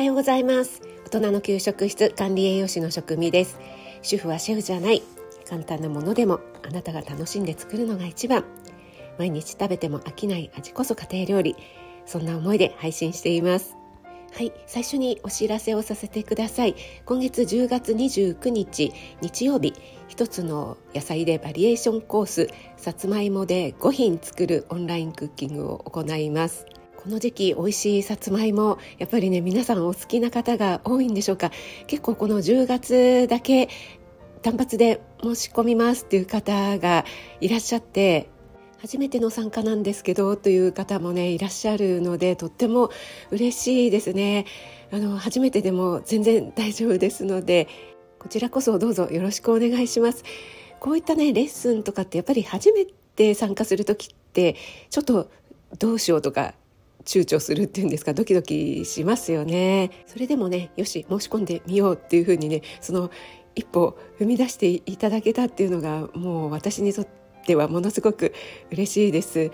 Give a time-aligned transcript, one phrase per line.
[0.00, 0.80] はようございます。
[1.04, 3.58] 大人の給食室管理栄養士の職味です。
[4.00, 5.02] 主婦はシェフじゃない
[5.46, 8.46] 簡単なものでもあなたが楽しんで作るのが一番。
[9.18, 11.54] 毎日食べても飽きない味こそ家庭料理。
[12.06, 13.76] そんな思いで配信しています。
[14.32, 16.76] はい最初にお知らせをさせてください。
[17.04, 19.74] 今月10月29日日曜日。
[20.08, 22.48] 一つの野菜でバリエーションコース
[22.78, 26.64] さつまいもで5品作るオンラインクッキングを行います。
[27.02, 31.50] この時期美味しいさつまいもやっぱりね皆さんお好きな方が多いんでしょうか。
[31.86, 33.70] 結構この10月だけ
[34.42, 37.06] 単発で申し込みますっていう方が
[37.40, 38.28] いらっしゃって
[38.80, 42.90] 初めての参加なんですけどという方もねいらっしゃるのでとっても
[43.30, 44.44] 嬉しいですね。
[44.92, 47.66] あの初めてでも全然大丈夫ですので
[48.18, 50.22] こちらこそどうぞよろしくお願いします。
[50.80, 54.56] こういったねレッスンとかってやっぱり初めて参加する時って
[54.90, 55.30] ちょっと
[55.78, 56.54] どうしようとか
[57.10, 63.10] 躊躇するっていうんですかドキドキしますよねそれでもねよし申し込んでみようっていうふうにねその
[63.56, 67.08] 一歩踏み出していただけたっていうのがもう私にとっ
[67.44, 68.32] てはものすごく
[68.70, 69.50] 嬉しいです。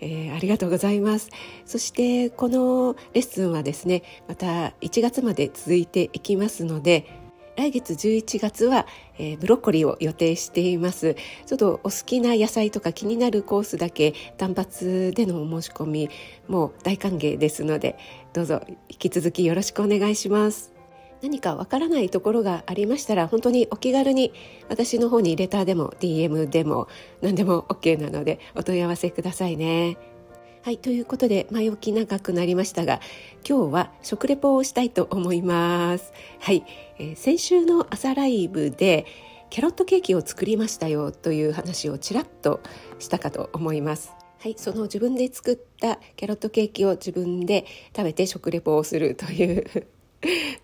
[0.00, 1.28] えー、ありがとうございます
[1.64, 7.17] そしてこのレッスンはですねまた1月まで続いていきますので
[7.58, 8.86] 来月11月は、
[9.18, 16.08] えー、ブロッコリーを予定していますちょっとお好きな野菜とか気になるコースだけ単発でのお申し込み
[16.46, 17.98] も大歓迎ですので
[18.32, 20.72] どうぞ引き続きよろしくお願いします
[21.20, 24.32] 何かわからないところがありましたら本当にお気軽に
[24.68, 26.86] 私の方にレターでも DM でも
[27.22, 30.17] 何でも OK なのでお問い合わせくださいね。
[30.62, 33.00] はい、ということで前置き長くなりましたが
[33.48, 36.12] 今日は食レポをしたいと思います。
[36.40, 36.64] はい、
[36.98, 39.06] えー、先週の朝ライブで
[39.50, 42.60] キャロットケーキを作りましたよという話をちらっと
[42.98, 44.12] したかと思います。
[44.40, 47.64] はい、その自分で作ったキャロットケーキを自分で
[47.96, 49.88] 食べて食レポをするという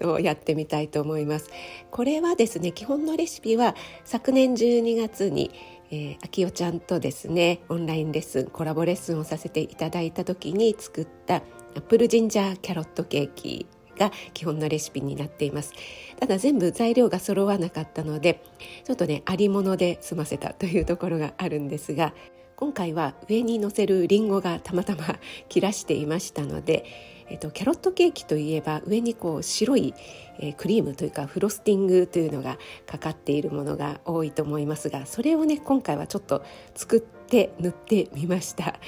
[0.02, 1.50] をやってみたいと思います。
[1.90, 5.50] これはですね基本のレシピは昨年12月に
[5.94, 11.38] えー、あきよちゃんとですねオンラインレッスンコラボレッスンをさせていただいた時に作ったア
[11.78, 15.72] ップルジンジャーキャロットケーキが基本のレシピになっています。
[16.18, 18.42] ただ全部材料が揃わなかったので
[18.82, 22.12] ちょっとねありもので済ませたというところがあるんですが
[22.56, 26.86] 今回は上に乗せるりんごがたまたま切らしていましたので
[27.28, 29.94] えっと、キャロットケーキといえば上にこう白い、
[30.38, 38.78] えー、クリームというかフロスティングというのがかかっているものが多いと思いますがそれをね今回はちょっと作って塗ってみました。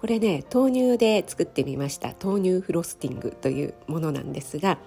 [0.00, 2.14] これね豆乳で作ってみました。
[2.22, 4.78] 豆乳フロスティングというものなんですが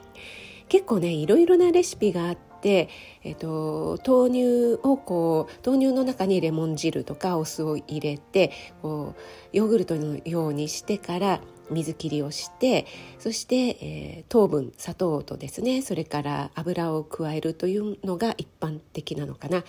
[0.70, 2.90] 結構ねいろいろなレシピがあって、
[3.24, 8.52] えっと、豆乳をこう豆乳の中にレモン汁とかお酢を入れて
[8.82, 12.86] こうヨーグルトのようにしてから水切りをして
[13.20, 19.64] そして、えー、糖分砂糖とですねそれから油を加えるというのが一般的なのかな。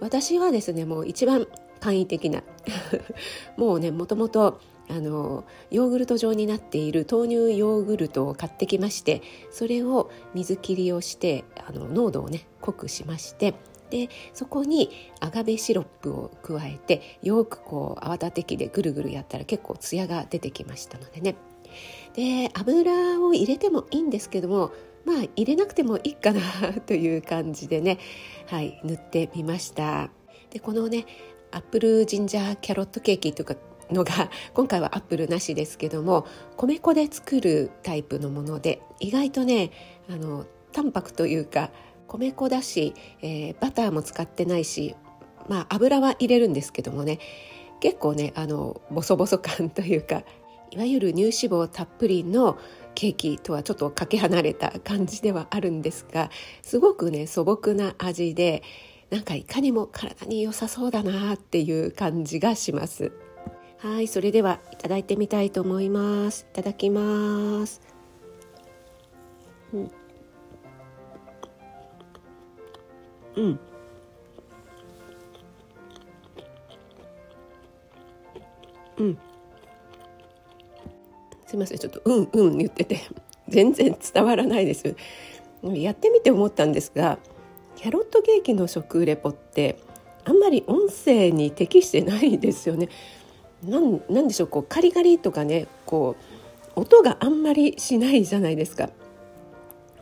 [0.00, 1.48] 私はですねもう一番
[1.80, 2.42] 簡易的な
[3.56, 13.54] もうねもともとあのヨーグルト状になっている豆乳ヨーグルトを買ってきましてそれを水切りをしてあの濃度をね濃くしまして
[13.90, 14.90] でそこに
[15.20, 21.36] アガベシロップを加えてよくこう泡立て器でぐるぐるやったら結構ツヤが出てきましたのでね。
[22.14, 24.72] で油を入れてもいいんですけども
[25.04, 26.40] まあ入れなくてもいいかな
[26.86, 27.98] という感じでね
[28.46, 30.10] はい塗ってみました。
[30.50, 31.04] でこのね
[31.50, 33.54] アップルジンジャーキャロットケーキとか
[33.90, 36.26] のが 今回はアップルなしですけども
[36.56, 39.70] 米粉で作るタイプのもので意外とね
[40.08, 41.70] あの淡白というか
[42.08, 44.96] 米粉だし、えー、バターも使ってないし
[45.48, 47.18] まあ油は入れるんですけどもね。
[47.80, 50.24] 結構ねあのボソボソ感というか
[50.70, 52.58] いわゆる乳脂肪たっぷりの
[52.94, 56.30] ケーキとはちょっとかけ離れた感じではあるんですが
[56.62, 58.62] すごくね素朴な味で
[59.10, 63.12] なんかいかにも体に良さそうだなっていう感じがします。
[63.78, 66.48] はいそれではいただいてみたいと思います。
[66.50, 67.80] いただきます、
[69.72, 69.90] うん。
[73.38, 73.60] うん。
[78.98, 79.18] うん。
[81.46, 83.00] すいませんちょっとうんうん言ってて
[83.48, 84.96] 全然伝わらないです。
[85.62, 87.18] やってみて思ったんですが
[87.76, 89.78] キャロットケーキの食レポって
[90.24, 92.88] あんまり音声に適してないですよね。
[93.62, 96.16] なんなんでしょうこうカリカリとかねこ
[96.76, 98.90] う音があんまりしないじゃないですか。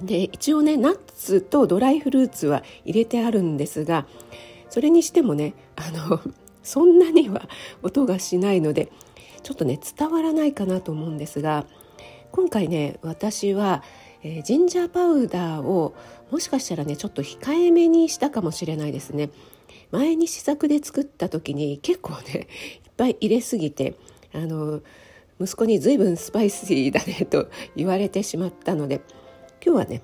[0.00, 4.06] で一応ねナッツとドライフルーツは入れてあるんですが
[4.68, 6.20] それにしてもねあの
[6.62, 7.48] そんなには
[7.82, 8.90] 音がしないので
[9.42, 11.66] ちょっとね伝わらないかなと思うんですが
[12.32, 13.82] 今回ね私は、
[14.22, 15.94] えー、ジンジャーパウダーを
[16.30, 19.30] もしかしたらねちょっと控えめにしたかもしれないですね。
[19.90, 22.48] 前に試作で作った時に結構ね
[22.84, 23.94] いっぱい入れすぎて
[24.34, 24.80] あの
[25.40, 29.00] 息子に随分スパイシーだねと言われてしまったので
[29.64, 30.02] 今日はね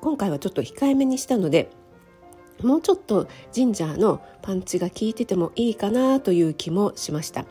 [0.00, 1.70] 今回はちょっと控えめにしたので
[2.62, 7.44] もうちょっとジンジャーのパンチが効いててもいいかなという気もしました。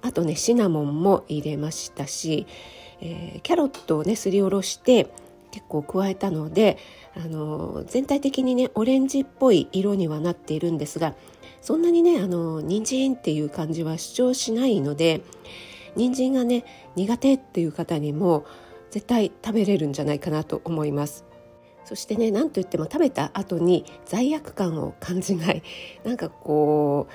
[0.00, 2.46] あとねシナモンも入れましたし、
[3.00, 5.08] えー、キャロットをねすりおろして
[5.50, 6.78] 結構加えたので
[7.16, 11.14] あの全体的にねオレンジっぽい色にはなっているんですが
[11.60, 15.22] そんなにねあの人参っていう感じは主張しないので
[15.96, 16.64] 人参がね
[16.94, 18.46] 苦手っていう方にも
[18.90, 21.24] 絶対食べれるんじゃないかなと思います
[21.84, 25.62] そしてね何といっても食べた後に罪悪感を感じない
[26.04, 27.06] なんかこ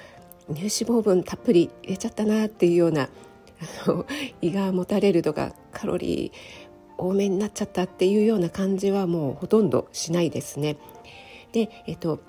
[0.50, 4.06] う乳脂肪分たっぷり入れちゃったなっていうようなあの
[4.42, 6.38] 胃がもたれるとかカロリー
[6.98, 10.78] 多めになっちゃったっていうような感じはもうほとんどしないですね。
[11.52, 12.20] で、えっと、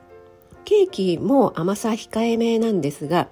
[0.64, 3.29] ケーキも甘さ控えめなんですが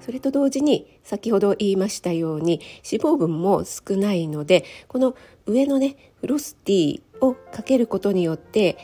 [0.00, 2.60] それと同時に先ほど言いましたように
[2.90, 5.16] 脂肪分も少ないのでこの
[5.46, 8.78] 上のねフロスティーをかけることによって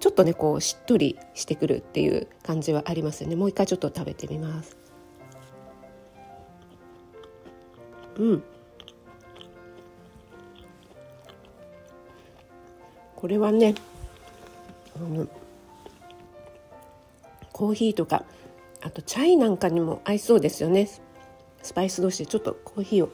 [0.00, 3.36] ちょっとねこうしっとりしてくるっていう感じはありますよね。
[3.36, 4.76] もう一回ちょっと食べてみます。
[8.18, 8.42] うん。
[13.14, 13.76] これはね、
[15.00, 15.30] うん、
[17.52, 18.24] コーヒーとか
[18.82, 20.88] あとチャイなんかにも合いそうですよね。
[21.62, 23.10] スパイス同士でちょっとコーヒーを。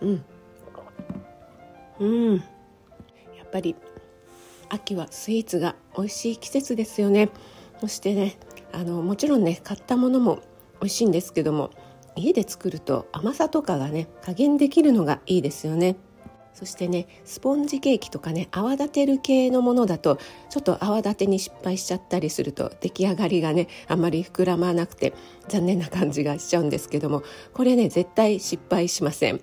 [0.00, 0.24] うん。
[2.00, 2.36] うん。
[2.36, 3.76] やっぱり
[4.68, 7.30] 秋はスイーツが美味しい季節ですよね。
[7.80, 8.36] そしてね
[8.72, 10.40] あのもちろんね買ったものも
[10.80, 11.70] 美味しいんですけども
[12.16, 15.96] 家で作ると甘さとかがね加減できるのがいいですよね。
[16.54, 20.18] そしてねスポンジケーキとかね泡立てる系のものだと
[20.50, 25.12] ちょっと泡立てに失敗しちゃったりすると出来上がりがねあんまり膨らまなくて
[25.48, 29.40] 残念な感じがしちゃうんですけどもこれね絶対失敗しません。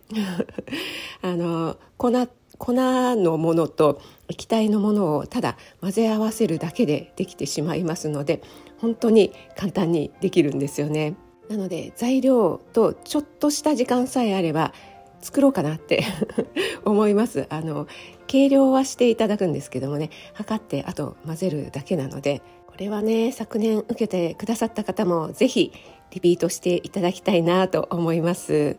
[1.22, 2.12] あの粉
[2.58, 4.00] 粉のものと
[4.30, 8.42] 液体のものをただ混ぜ合わせるだけでできてしまいますので
[8.78, 11.16] 本当に簡単にできるんですよね。
[11.50, 14.74] なので材料とちょっとした時間さえあれば
[15.22, 16.04] 作ろうかなって
[16.86, 17.48] 思います。
[17.50, 17.88] あの
[18.28, 25.74] 計量はしていただくんですけどもね測ってあと混ぜるだけなのでこれはね昨年受けてくださった方もぜひ
[26.12, 28.78] リピートしていただきたいなと思います。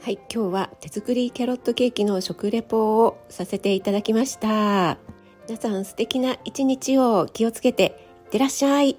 [0.00, 4.98] はい今日は手作りキャロットケーキの食レポをさせていただきました。
[5.48, 8.96] 皆さん素敵な一日を気をつけていってらっしゃい。